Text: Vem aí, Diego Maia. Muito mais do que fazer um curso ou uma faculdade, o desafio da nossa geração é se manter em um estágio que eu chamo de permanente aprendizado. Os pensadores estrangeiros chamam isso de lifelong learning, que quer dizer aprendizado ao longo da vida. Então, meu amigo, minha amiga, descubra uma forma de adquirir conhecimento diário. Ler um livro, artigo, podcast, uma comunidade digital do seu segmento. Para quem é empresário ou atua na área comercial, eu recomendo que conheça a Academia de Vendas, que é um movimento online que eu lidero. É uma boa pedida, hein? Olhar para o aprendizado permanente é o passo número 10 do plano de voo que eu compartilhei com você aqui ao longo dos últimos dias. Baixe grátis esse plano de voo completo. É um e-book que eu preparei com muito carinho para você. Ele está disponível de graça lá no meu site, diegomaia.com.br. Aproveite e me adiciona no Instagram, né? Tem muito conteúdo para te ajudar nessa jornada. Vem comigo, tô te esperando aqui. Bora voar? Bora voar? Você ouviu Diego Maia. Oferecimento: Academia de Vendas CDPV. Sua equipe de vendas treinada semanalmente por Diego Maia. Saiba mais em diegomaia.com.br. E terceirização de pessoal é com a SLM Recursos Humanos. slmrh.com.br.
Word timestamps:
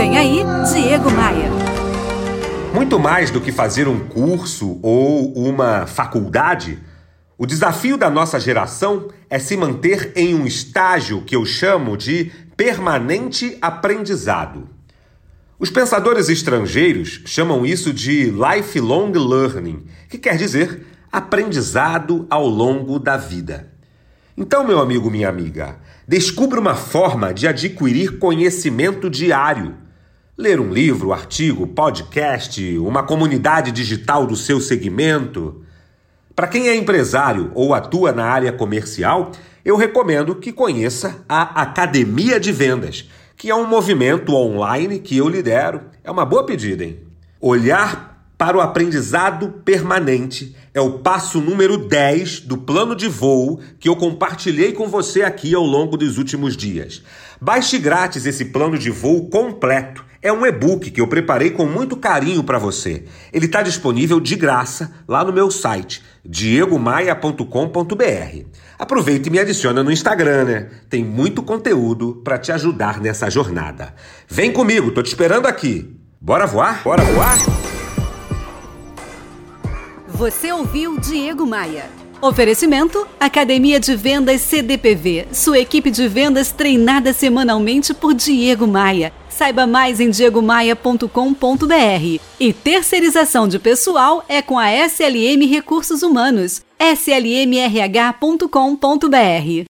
Vem 0.00 0.16
aí, 0.16 0.42
Diego 0.72 1.10
Maia. 1.10 1.50
Muito 2.72 2.98
mais 2.98 3.30
do 3.30 3.38
que 3.38 3.52
fazer 3.52 3.86
um 3.86 4.00
curso 4.08 4.80
ou 4.82 5.30
uma 5.34 5.86
faculdade, 5.86 6.78
o 7.36 7.44
desafio 7.44 7.98
da 7.98 8.08
nossa 8.08 8.40
geração 8.40 9.08
é 9.28 9.38
se 9.38 9.58
manter 9.58 10.10
em 10.16 10.34
um 10.34 10.46
estágio 10.46 11.20
que 11.20 11.36
eu 11.36 11.44
chamo 11.44 11.98
de 11.98 12.32
permanente 12.56 13.58
aprendizado. 13.60 14.70
Os 15.58 15.68
pensadores 15.68 16.30
estrangeiros 16.30 17.20
chamam 17.26 17.66
isso 17.66 17.92
de 17.92 18.30
lifelong 18.30 19.12
learning, 19.12 19.84
que 20.08 20.16
quer 20.16 20.38
dizer 20.38 20.86
aprendizado 21.12 22.26
ao 22.30 22.46
longo 22.46 22.98
da 22.98 23.18
vida. 23.18 23.70
Então, 24.34 24.66
meu 24.66 24.80
amigo, 24.80 25.10
minha 25.10 25.28
amiga, 25.28 25.76
descubra 26.08 26.58
uma 26.58 26.74
forma 26.74 27.34
de 27.34 27.46
adquirir 27.46 28.18
conhecimento 28.18 29.10
diário. 29.10 29.89
Ler 30.40 30.58
um 30.58 30.72
livro, 30.72 31.12
artigo, 31.12 31.66
podcast, 31.66 32.78
uma 32.78 33.02
comunidade 33.02 33.70
digital 33.70 34.26
do 34.26 34.34
seu 34.34 34.58
segmento. 34.58 35.62
Para 36.34 36.48
quem 36.48 36.66
é 36.66 36.74
empresário 36.74 37.52
ou 37.54 37.74
atua 37.74 38.10
na 38.10 38.24
área 38.24 38.50
comercial, 38.50 39.32
eu 39.62 39.76
recomendo 39.76 40.34
que 40.34 40.50
conheça 40.50 41.22
a 41.28 41.60
Academia 41.60 42.40
de 42.40 42.52
Vendas, 42.52 43.06
que 43.36 43.50
é 43.50 43.54
um 43.54 43.66
movimento 43.66 44.34
online 44.34 44.98
que 44.98 45.14
eu 45.14 45.28
lidero. 45.28 45.82
É 46.02 46.10
uma 46.10 46.24
boa 46.24 46.46
pedida, 46.46 46.84
hein? 46.84 47.00
Olhar 47.38 48.24
para 48.38 48.56
o 48.56 48.62
aprendizado 48.62 49.60
permanente 49.62 50.56
é 50.72 50.80
o 50.80 51.00
passo 51.00 51.38
número 51.38 51.76
10 51.76 52.40
do 52.40 52.56
plano 52.56 52.96
de 52.96 53.08
voo 53.08 53.60
que 53.78 53.90
eu 53.90 53.94
compartilhei 53.94 54.72
com 54.72 54.88
você 54.88 55.22
aqui 55.22 55.54
ao 55.54 55.64
longo 55.64 55.98
dos 55.98 56.16
últimos 56.16 56.56
dias. 56.56 57.02
Baixe 57.38 57.76
grátis 57.76 58.24
esse 58.24 58.46
plano 58.46 58.78
de 58.78 58.88
voo 58.88 59.28
completo. 59.28 60.08
É 60.22 60.30
um 60.30 60.44
e-book 60.44 60.90
que 60.90 61.00
eu 61.00 61.06
preparei 61.06 61.50
com 61.50 61.64
muito 61.64 61.96
carinho 61.96 62.44
para 62.44 62.58
você. 62.58 63.04
Ele 63.32 63.46
está 63.46 63.62
disponível 63.62 64.20
de 64.20 64.36
graça 64.36 64.92
lá 65.08 65.24
no 65.24 65.32
meu 65.32 65.50
site, 65.50 66.02
diegomaia.com.br. 66.22 68.44
Aproveite 68.78 69.28
e 69.28 69.32
me 69.32 69.38
adiciona 69.38 69.82
no 69.82 69.90
Instagram, 69.90 70.44
né? 70.44 70.68
Tem 70.90 71.02
muito 71.02 71.42
conteúdo 71.42 72.20
para 72.22 72.36
te 72.36 72.52
ajudar 72.52 73.00
nessa 73.00 73.30
jornada. 73.30 73.94
Vem 74.28 74.52
comigo, 74.52 74.90
tô 74.90 75.02
te 75.02 75.08
esperando 75.08 75.46
aqui. 75.46 75.96
Bora 76.20 76.46
voar? 76.46 76.82
Bora 76.84 77.02
voar? 77.02 77.38
Você 80.06 80.52
ouviu 80.52 81.00
Diego 81.00 81.46
Maia. 81.46 81.86
Oferecimento: 82.20 83.06
Academia 83.18 83.80
de 83.80 83.96
Vendas 83.96 84.42
CDPV. 84.42 85.28
Sua 85.32 85.58
equipe 85.58 85.90
de 85.90 86.06
vendas 86.06 86.52
treinada 86.52 87.14
semanalmente 87.14 87.94
por 87.94 88.12
Diego 88.12 88.66
Maia. 88.66 89.14
Saiba 89.40 89.66
mais 89.66 90.00
em 90.00 90.10
diegomaia.com.br. 90.10 92.20
E 92.38 92.52
terceirização 92.52 93.48
de 93.48 93.58
pessoal 93.58 94.22
é 94.28 94.42
com 94.42 94.58
a 94.58 94.70
SLM 94.70 95.46
Recursos 95.48 96.02
Humanos. 96.02 96.60
slmrh.com.br. 96.78 98.50